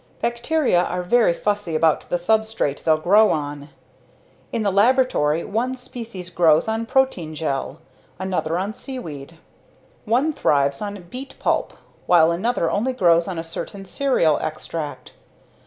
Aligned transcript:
Bacteria 0.19 0.81
are 0.81 1.03
very 1.03 1.31
fussy 1.31 1.75
about 1.75 2.09
the 2.09 2.15
substrate 2.17 2.83
they'll 2.83 2.97
grow 2.97 3.29
on. 3.29 3.69
In 4.51 4.63
the 4.63 4.71
laboratory, 4.71 5.43
one 5.43 5.77
species 5.77 6.31
grows 6.31 6.67
on 6.67 6.87
protein 6.87 7.35
gel, 7.35 7.79
another 8.17 8.57
on 8.57 8.73
seaweed. 8.73 9.37
One 10.05 10.33
thrives 10.33 10.81
on 10.81 10.99
beet 11.11 11.35
pulp 11.37 11.73
while 12.07 12.31
another 12.31 12.71
only 12.71 12.93
grows 12.93 13.27
on 13.27 13.37
a 13.37 13.43
certain 13.43 13.85
cereal 13.85 14.39
extract. 14.39 15.13